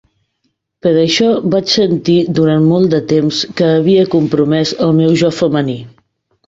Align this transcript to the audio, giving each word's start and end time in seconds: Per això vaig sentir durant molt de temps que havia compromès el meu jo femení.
Per 0.85 0.93
això 1.01 1.27
vaig 1.55 1.75
sentir 1.75 2.17
durant 2.39 2.67
molt 2.73 2.97
de 2.97 3.03
temps 3.15 3.43
que 3.61 3.71
havia 3.77 4.11
compromès 4.19 4.77
el 4.89 5.01
meu 5.03 5.19
jo 5.25 5.35
femení. 5.45 5.83